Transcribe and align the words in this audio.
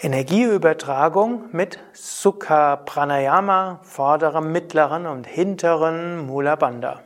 Energieübertragung 0.00 1.46
mit 1.50 1.80
Sukha 1.92 2.76
Pranayama, 2.76 3.80
vorderem, 3.82 4.52
mittleren 4.52 5.06
und 5.06 5.26
hinteren 5.26 6.24
Mula 6.24 6.54
Bandha. 6.54 7.00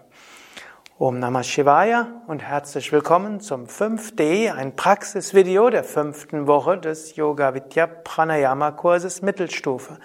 Om 0.99 1.19
Namah 1.19 1.43
Shivaya 1.43 2.09
und 2.27 2.43
herzlich 2.43 2.93
willkommen 2.93 3.41
zum 3.41 3.65
5D, 3.65 4.53
ein 4.53 4.77
Praxisvideo 4.77 5.71
der 5.71 5.85
fünften 5.85 6.47
Woche 6.47 6.77
des 6.77 7.17
Yoga 7.17 7.55
Vidya 7.55 7.87
Pranayama 7.87 8.73
Kurses 8.73 9.23
Mittelstufe. 9.23 9.97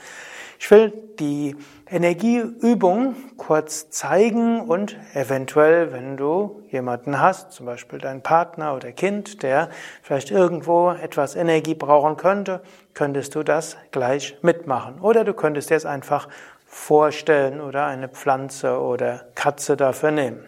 Ich 0.59 0.71
will 0.71 0.91
die 1.19 1.55
Energieübung 1.89 3.15
kurz 3.37 3.89
zeigen 3.89 4.61
und 4.61 4.97
eventuell, 5.13 5.93
wenn 5.93 6.17
du 6.17 6.63
jemanden 6.69 7.19
hast, 7.21 7.51
zum 7.51 7.65
Beispiel 7.65 7.99
deinen 7.99 8.21
Partner 8.21 8.75
oder 8.75 8.91
Kind, 8.91 9.43
der 9.43 9.69
vielleicht 10.01 10.31
irgendwo 10.31 10.91
etwas 10.91 11.35
Energie 11.35 11.75
brauchen 11.75 12.17
könnte, 12.17 12.61
könntest 12.93 13.35
du 13.35 13.43
das 13.43 13.77
gleich 13.91 14.37
mitmachen. 14.41 14.99
Oder 14.99 15.23
du 15.23 15.33
könntest 15.33 15.69
dir 15.69 15.75
es 15.75 15.85
einfach 15.85 16.27
vorstellen 16.65 17.61
oder 17.61 17.85
eine 17.85 18.09
Pflanze 18.09 18.79
oder 18.79 19.25
Katze 19.35 19.77
dafür 19.77 20.11
nehmen. 20.11 20.45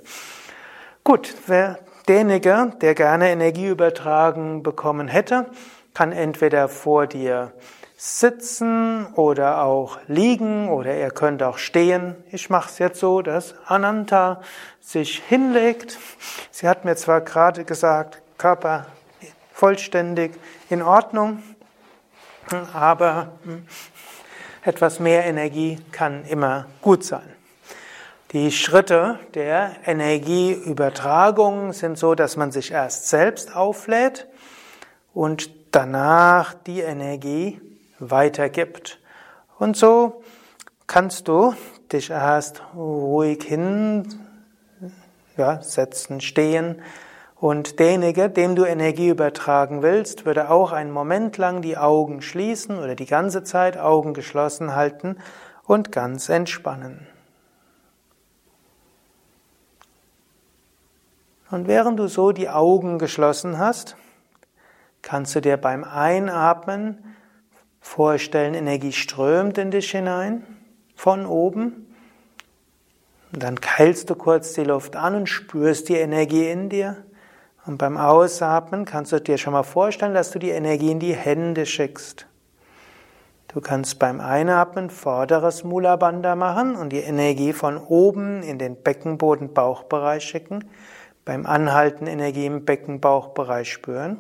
Gut, 1.04 1.34
wer 1.48 1.80
derjenige, 2.08 2.74
der 2.82 2.96
gerne 2.96 3.30
Energie 3.30 3.68
übertragen 3.68 4.64
bekommen 4.64 5.08
hätte, 5.08 5.46
kann 5.94 6.12
entweder 6.12 6.68
vor 6.68 7.08
dir 7.08 7.54
sitzen 8.02 9.08
oder 9.16 9.62
auch 9.62 9.98
liegen 10.08 10.70
oder 10.70 10.94
er 10.94 11.12
könnte 11.12 11.46
auch 11.50 11.58
stehen. 11.58 12.16
Ich 12.32 12.50
mache 12.50 12.70
es 12.70 12.80
jetzt 12.80 13.02
so, 13.02 13.22
dass 13.22 13.56
Ananta 13.66 14.40
sich 14.80 15.22
hinlegt. 15.28 15.98
Sie 16.50 16.70
hat 16.70 16.86
mir 16.86 16.96
zwar 16.96 17.20
gerade 17.20 17.66
gesagt, 17.66 18.22
Körper 18.38 18.86
vollständig 19.52 20.32
in 20.70 20.82
Ordnung, 20.82 21.44
aber 22.72 23.34
etwas 24.64 25.02
mehr 25.02 25.26
Energie 25.26 25.78
kann 25.92 26.24
immer 26.24 26.68
gut 26.82 27.04
sein. 27.04 27.36
Die 28.32 28.54
Schritte 28.54 29.20
der 29.34 29.76
Energieübertragung 29.86 31.74
sind 31.74 31.98
so, 31.98 32.16
dass 32.16 32.38
man 32.38 32.54
sich 32.54 32.72
erst 32.72 33.10
selbst 33.10 33.58
auflädt 33.58 34.26
und 35.14 35.50
danach 35.76 36.54
die 36.54 36.80
Energie 36.80 37.60
weitergibt. 38.00 39.00
Und 39.58 39.78
so 39.78 40.24
kannst 40.88 41.28
du 41.28 41.54
dich 41.92 42.10
erst 42.10 42.62
ruhig 42.76 43.44
hin 43.44 44.20
ja, 45.38 45.62
stehen. 46.20 46.82
Und 47.36 47.80
derjenige, 47.80 48.30
dem 48.30 48.56
du 48.56 48.66
Energie 48.66 49.08
übertragen 49.08 49.82
willst, 49.82 50.26
würde 50.26 50.50
auch 50.50 50.74
einen 50.74 50.92
Moment 50.92 51.38
lang 51.38 51.62
die 51.62 51.78
Augen 51.78 52.22
schließen 52.22 52.78
oder 52.78 52.96
die 52.96 53.06
ganze 53.06 53.44
Zeit 53.44 53.78
Augen 53.78 54.14
geschlossen 54.14 54.76
halten 54.76 55.16
und 55.64 55.92
ganz 55.92 56.28
entspannen. 56.28 57.08
Und 61.50 61.68
während 61.68 61.98
du 61.98 62.08
so 62.08 62.32
die 62.32 62.50
Augen 62.50 63.00
geschlossen 63.00 63.58
hast, 63.58 63.96
kannst 65.02 65.34
du 65.34 65.42
dir 65.42 65.58
beim 65.58 65.84
Einatmen 65.84 67.16
vorstellen, 67.82 68.54
Energie 68.54 68.92
strömt 68.92 69.58
in 69.58 69.72
dich 69.72 69.92
hinein, 69.92 70.44
von 70.96 71.26
oben. 71.26 71.88
Und 73.32 73.44
dann 73.44 73.62
keilst 73.62 74.10
du 74.10 74.16
kurz 74.16 74.54
die 74.54 74.64
Luft 74.64 74.96
an 74.96 75.16
und 75.16 75.28
spürst 75.28 75.90
die 75.90 75.96
Energie 75.96 76.50
in 76.50 76.70
dir. 76.70 76.98
Und 77.66 77.78
beim 77.78 77.98
Ausatmen 77.98 78.86
kannst 78.86 79.12
du 79.12 79.22
dir 79.22 79.38
schon 79.38 79.54
mal 79.54 79.64
vorstellen, 79.64 80.14
dass 80.14 80.32
du 80.32 80.40
die 80.40 80.50
Energie 80.50 80.92
in 80.92 81.00
die 81.00 81.16
Hände 81.16 81.66
schickst. 81.66 82.26
Du 83.48 83.62
kannst 83.62 83.98
beim 83.98 84.20
Einatmen 84.20 84.90
vorderes 84.90 85.64
Mula 85.64 85.96
Bandha 85.96 86.36
machen 86.36 86.76
und 86.76 86.90
die 86.90 87.00
Energie 87.00 87.54
von 87.54 87.78
oben 87.78 88.44
in 88.44 88.60
den 88.60 88.76
Beckenboden-Bauchbereich 88.76 90.24
schicken. 90.24 90.70
Beim 91.26 91.46
Anhalten 91.46 92.08
Energie 92.08 92.46
im 92.46 92.66
Beckenbauchbereich 92.66 93.72
spüren 93.72 94.18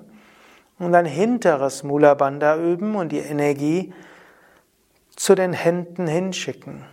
und 0.80 0.94
dann 0.94 1.06
hinteres 1.06 1.84
Mula 1.84 2.14
Bandha 2.14 2.58
üben 2.58 2.96
und 2.96 3.12
die 3.12 3.20
Energie 3.20 3.94
zu 5.16 5.36
den 5.36 5.54
Händen 5.54 6.08
hinschicken. 6.08 6.86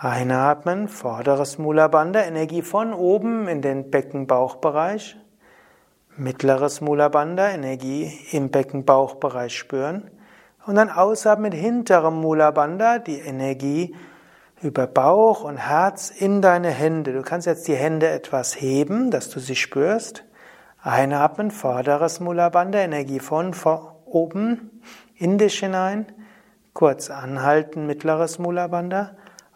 Einatmen, 0.00 0.88
vorderes 0.88 1.58
Mula 1.58 1.88
Bandha, 1.88 2.22
Energie 2.22 2.62
von 2.62 2.94
oben 2.94 3.46
in 3.48 3.60
den 3.60 3.90
Beckenbauchbereich. 3.90 5.16
Mittleres 6.16 6.80
Mula 6.80 7.08
Bandha, 7.10 7.50
Energie 7.50 8.10
im 8.32 8.50
Beckenbauchbereich 8.50 9.56
spüren. 9.56 10.10
Und 10.66 10.76
dann 10.76 10.88
ausatmen 10.88 11.50
mit 11.50 11.60
hinterem 11.60 12.14
Mula 12.14 12.50
Bandha, 12.50 12.98
die 12.98 13.18
Energie 13.18 13.94
über 14.62 14.86
Bauch 14.86 15.44
und 15.44 15.58
Herz 15.58 16.10
in 16.10 16.40
deine 16.40 16.70
Hände. 16.70 17.12
Du 17.12 17.22
kannst 17.22 17.46
jetzt 17.46 17.68
die 17.68 17.76
Hände 17.76 18.08
etwas 18.08 18.58
heben, 18.58 19.10
dass 19.10 19.28
du 19.28 19.38
sie 19.38 19.56
spürst. 19.56 20.24
Einatmen, 20.82 21.50
vorderes 21.50 22.20
Mula 22.20 22.48
Bandha, 22.48 22.78
Energie 22.78 23.20
von 23.20 23.54
oben 24.06 24.82
in 25.14 25.36
dich 25.36 25.58
hinein. 25.58 26.06
Kurz 26.72 27.10
anhalten, 27.10 27.86
mittleres 27.86 28.38
Mula 28.38 28.66
Bandha. 28.68 29.10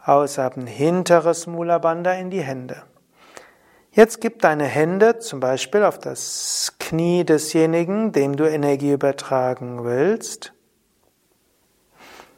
Ausatmen, 0.05 0.67
hinteres 0.67 1.47
Mula 1.47 1.79
Bandha 1.79 2.13
in 2.13 2.29
die 2.29 2.43
Hände. 2.43 2.83
Jetzt 3.91 4.21
gib 4.21 4.43
deine 4.43 4.65
Hände 4.65 5.19
zum 5.19 5.41
Beispiel 5.41 5.85
auf 5.85 5.99
das 5.99 6.75
Knie 6.79 7.25
desjenigen, 7.25 8.13
dem 8.13 8.37
du 8.37 8.45
Energie 8.45 8.93
übertragen 8.93 9.85
willst. 9.85 10.53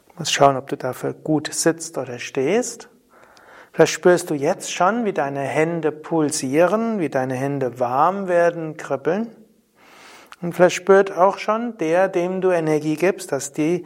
Du 0.07 0.19
musst 0.19 0.33
schauen, 0.33 0.55
ob 0.55 0.67
du 0.69 0.77
dafür 0.77 1.13
gut 1.13 1.51
sitzt 1.51 1.97
oder 1.97 2.19
stehst. 2.19 2.89
Vielleicht 3.77 3.93
spürst 3.93 4.31
du 4.31 4.33
jetzt 4.33 4.73
schon, 4.73 5.05
wie 5.05 5.13
deine 5.13 5.41
Hände 5.41 5.91
pulsieren, 5.91 6.99
wie 6.99 7.09
deine 7.09 7.35
Hände 7.35 7.79
warm 7.79 8.27
werden, 8.27 8.75
kribbeln. 8.75 9.29
Und 10.41 10.53
vielleicht 10.53 10.77
spürt 10.77 11.15
auch 11.15 11.37
schon 11.37 11.77
der, 11.77 12.07
dem 12.07 12.41
du 12.41 12.49
Energie 12.49 12.95
gibst, 12.95 13.31
dass 13.31 13.53
die, 13.53 13.83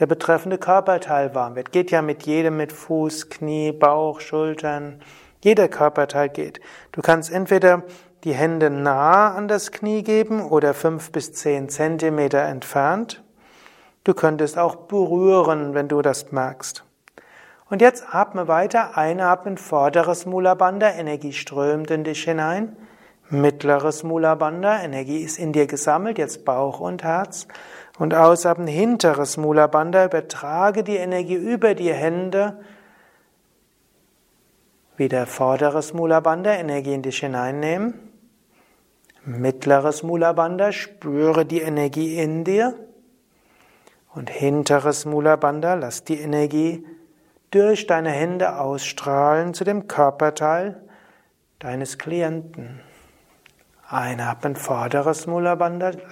der 0.00 0.06
betreffende 0.06 0.58
Körperteil 0.58 1.36
warm 1.36 1.54
wird. 1.54 1.70
Geht 1.70 1.92
ja 1.92 2.02
mit 2.02 2.24
jedem, 2.24 2.56
mit 2.56 2.72
Fuß, 2.72 3.28
Knie, 3.28 3.70
Bauch, 3.70 4.18
Schultern. 4.18 5.00
Jeder 5.40 5.68
Körperteil 5.68 6.30
geht. 6.30 6.60
Du 6.90 7.00
kannst 7.00 7.30
entweder 7.30 7.84
die 8.24 8.34
Hände 8.34 8.70
nah 8.70 9.36
an 9.36 9.46
das 9.46 9.70
Knie 9.70 10.02
geben 10.02 10.42
oder 10.42 10.74
fünf 10.74 11.12
bis 11.12 11.32
zehn 11.32 11.68
Zentimeter 11.68 12.42
entfernt. 12.42 13.22
Du 14.02 14.14
könntest 14.14 14.58
auch 14.58 14.74
berühren, 14.74 15.74
wenn 15.74 15.86
du 15.86 16.02
das 16.02 16.32
merkst. 16.32 16.82
Und 17.70 17.82
jetzt 17.82 18.14
atme 18.14 18.48
weiter, 18.48 18.96
einatmen, 18.96 19.58
vorderes 19.58 20.24
Mula 20.24 20.54
Bandha, 20.54 20.90
Energie 20.90 21.32
strömt 21.32 21.90
in 21.90 22.02
dich 22.02 22.24
hinein. 22.24 22.76
Mittleres 23.28 24.04
Mula 24.04 24.36
Bandha, 24.36 24.82
Energie 24.82 25.18
ist 25.18 25.38
in 25.38 25.52
dir 25.52 25.66
gesammelt, 25.66 26.16
jetzt 26.16 26.46
Bauch 26.46 26.80
und 26.80 27.02
Herz. 27.02 27.46
Und 27.98 28.14
ausatmen, 28.14 28.66
hinteres 28.66 29.36
Mula 29.36 29.66
Bandha, 29.66 30.06
übertrage 30.06 30.82
die 30.82 30.96
Energie 30.96 31.34
über 31.34 31.74
die 31.74 31.92
Hände. 31.92 32.58
Wieder 34.96 35.26
vorderes 35.26 35.92
Mula 35.92 36.20
Bandha, 36.20 36.52
Energie 36.52 36.94
in 36.94 37.02
dich 37.02 37.18
hineinnehmen. 37.18 37.94
Mittleres 39.26 40.02
Mula 40.02 40.32
Bandha, 40.32 40.72
spüre 40.72 41.44
die 41.44 41.60
Energie 41.60 42.16
in 42.16 42.44
dir. 42.44 42.74
Und 44.14 44.30
hinteres 44.30 45.04
Mula 45.04 45.36
Bandha, 45.36 45.74
lass 45.74 46.02
die 46.04 46.18
Energie 46.18 46.86
durch 47.50 47.86
deine 47.86 48.10
Hände 48.10 48.58
ausstrahlen 48.58 49.54
zu 49.54 49.64
dem 49.64 49.88
Körperteil 49.88 50.80
deines 51.58 51.98
Klienten. 51.98 52.80
Einatmen, 53.88 54.54
vorderes 54.54 55.26
Mula 55.26 55.54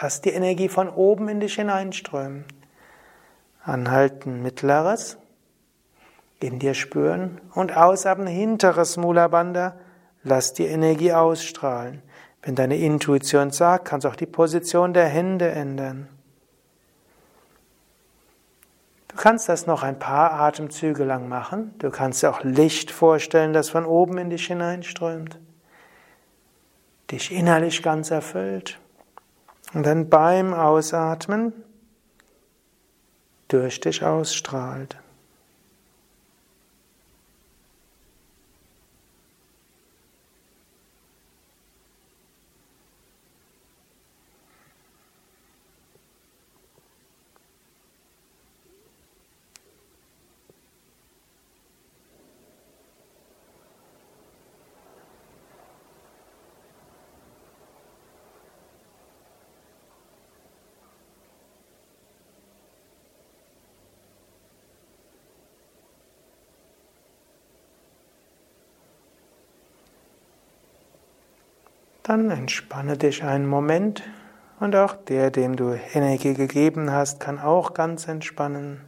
lass 0.00 0.22
die 0.22 0.30
Energie 0.30 0.68
von 0.68 0.88
oben 0.88 1.28
in 1.28 1.40
dich 1.40 1.56
hineinströmen. 1.56 2.44
Anhalten, 3.62 4.42
mittleres, 4.42 5.18
in 6.40 6.58
dir 6.58 6.74
spüren 6.74 7.40
und 7.54 7.76
ausatmen, 7.76 8.26
hinteres 8.26 8.96
Mula 8.96 9.74
lass 10.22 10.54
die 10.54 10.66
Energie 10.66 11.12
ausstrahlen. 11.12 12.02
Wenn 12.42 12.54
deine 12.54 12.76
Intuition 12.76 13.50
sagt, 13.50 13.86
kannst 13.86 14.04
du 14.04 14.08
auch 14.08 14.16
die 14.16 14.26
Position 14.26 14.94
der 14.94 15.06
Hände 15.06 15.50
ändern. 15.50 16.08
Du 19.16 19.22
kannst 19.22 19.48
das 19.48 19.66
noch 19.66 19.82
ein 19.82 19.98
paar 19.98 20.32
Atemzüge 20.32 21.02
lang 21.02 21.26
machen. 21.26 21.74
Du 21.78 21.88
kannst 21.90 22.22
dir 22.22 22.28
auch 22.28 22.44
Licht 22.44 22.90
vorstellen, 22.90 23.54
das 23.54 23.70
von 23.70 23.86
oben 23.86 24.18
in 24.18 24.28
dich 24.28 24.46
hineinströmt, 24.48 25.38
dich 27.10 27.32
innerlich 27.32 27.82
ganz 27.82 28.10
erfüllt. 28.10 28.78
Und 29.72 29.86
dann 29.86 30.10
beim 30.10 30.52
Ausatmen 30.52 31.54
durch 33.48 33.80
dich 33.80 34.04
ausstrahlt. 34.04 34.98
Dann 72.06 72.30
entspanne 72.30 72.96
dich 72.96 73.24
einen 73.24 73.48
Moment 73.48 74.04
und 74.60 74.76
auch 74.76 74.94
der, 74.94 75.32
dem 75.32 75.56
du 75.56 75.76
Energie 75.92 76.34
gegeben 76.34 76.92
hast, 76.92 77.18
kann 77.18 77.40
auch 77.40 77.74
ganz 77.74 78.06
entspannen. 78.06 78.80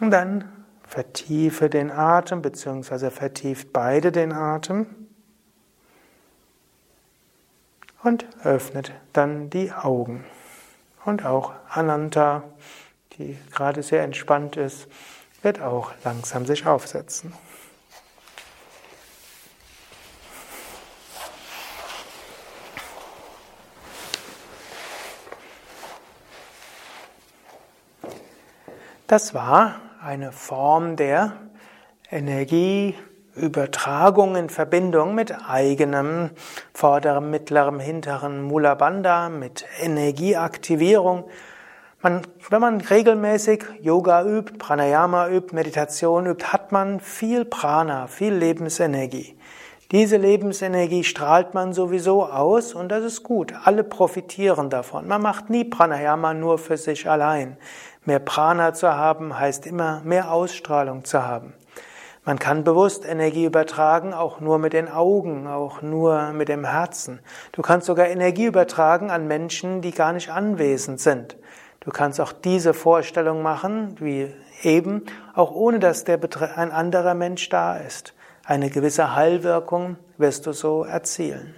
Und 0.00 0.12
dann 0.12 0.44
vertiefe 0.86 1.68
den 1.68 1.90
Atem, 1.90 2.42
beziehungsweise 2.42 3.10
vertieft 3.10 3.72
beide 3.72 4.12
den 4.12 4.30
Atem 4.32 4.86
und 8.04 8.26
öffnet 8.44 8.92
dann 9.12 9.50
die 9.50 9.72
Augen. 9.72 10.24
Und 11.04 11.26
auch 11.26 11.52
Ananta, 11.68 12.44
die 13.18 13.36
gerade 13.52 13.82
sehr 13.82 14.02
entspannt 14.02 14.56
ist, 14.56 14.88
wird 15.42 15.60
auch 15.60 15.92
langsam 16.04 16.46
sich 16.46 16.66
aufsetzen. 16.66 17.32
Das 29.06 29.34
war 29.34 29.76
eine 30.02 30.32
Form 30.32 30.96
der 30.96 31.34
Energieübertragung 32.10 34.34
in 34.34 34.50
Verbindung 34.50 35.14
mit 35.14 35.32
eigenem 35.48 36.30
vorderem, 36.74 37.30
mittlerem, 37.30 37.78
hinteren 37.78 38.42
Mula 38.42 38.74
Bandha, 38.74 39.28
mit 39.28 39.64
Energieaktivierung. 39.80 41.30
Man, 42.06 42.22
wenn 42.50 42.60
man 42.60 42.80
regelmäßig 42.80 43.64
Yoga 43.80 44.22
übt, 44.22 44.58
Pranayama 44.58 45.28
übt, 45.28 45.52
Meditation 45.52 46.26
übt, 46.26 46.52
hat 46.52 46.70
man 46.70 47.00
viel 47.00 47.44
Prana, 47.44 48.06
viel 48.06 48.32
Lebensenergie. 48.32 49.36
Diese 49.90 50.16
Lebensenergie 50.16 51.02
strahlt 51.02 51.52
man 51.54 51.72
sowieso 51.72 52.24
aus 52.24 52.74
und 52.74 52.90
das 52.90 53.02
ist 53.02 53.24
gut. 53.24 53.52
Alle 53.64 53.82
profitieren 53.82 54.70
davon. 54.70 55.08
Man 55.08 55.20
macht 55.20 55.50
nie 55.50 55.64
Pranayama 55.64 56.32
nur 56.32 56.58
für 56.58 56.76
sich 56.76 57.10
allein. 57.10 57.56
Mehr 58.04 58.20
Prana 58.20 58.72
zu 58.72 58.94
haben 58.94 59.36
heißt 59.36 59.66
immer 59.66 60.00
mehr 60.04 60.30
Ausstrahlung 60.30 61.04
zu 61.04 61.24
haben. 61.24 61.54
Man 62.24 62.38
kann 62.38 62.62
bewusst 62.62 63.04
Energie 63.04 63.46
übertragen, 63.46 64.14
auch 64.14 64.38
nur 64.38 64.60
mit 64.60 64.74
den 64.74 64.88
Augen, 64.88 65.48
auch 65.48 65.82
nur 65.82 66.30
mit 66.30 66.48
dem 66.48 66.64
Herzen. 66.64 67.18
Du 67.50 67.62
kannst 67.62 67.88
sogar 67.88 68.06
Energie 68.06 68.44
übertragen 68.44 69.10
an 69.10 69.26
Menschen, 69.26 69.80
die 69.80 69.90
gar 69.90 70.12
nicht 70.12 70.30
anwesend 70.30 71.00
sind. 71.00 71.36
Du 71.86 71.92
kannst 71.92 72.20
auch 72.20 72.32
diese 72.32 72.74
Vorstellung 72.74 73.42
machen, 73.42 73.94
wie 74.00 74.34
eben, 74.64 75.04
auch 75.34 75.52
ohne 75.52 75.78
dass 75.78 76.02
der, 76.02 76.18
ein 76.56 76.72
anderer 76.72 77.14
Mensch 77.14 77.48
da 77.48 77.76
ist. 77.76 78.12
Eine 78.44 78.70
gewisse 78.70 79.14
Heilwirkung 79.14 79.96
wirst 80.18 80.46
du 80.46 80.52
so 80.52 80.82
erzielen. 80.82 81.54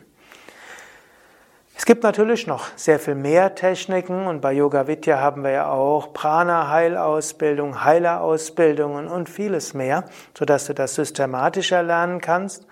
Es 1.75 1.86
gibt 1.86 2.02
natürlich 2.02 2.46
noch 2.46 2.66
sehr 2.76 2.98
viel 2.98 3.14
mehr 3.14 3.54
Techniken 3.54 4.26
und 4.26 4.42
bei 4.42 4.52
Yoga 4.52 4.86
Vidya 4.86 5.19
haben 5.19 5.44
wir 5.44 5.52
ja 5.52 5.70
auch 5.70 6.12
Prana-Heilausbildung, 6.12 7.82
Heilerausbildungen 7.82 9.08
und 9.08 9.30
vieles 9.30 9.72
mehr, 9.72 10.04
sodass 10.36 10.66
du 10.66 10.75
das 10.75 10.94
systematischer 10.94 11.82
lernen 11.82 12.20
kannst. 12.20 12.66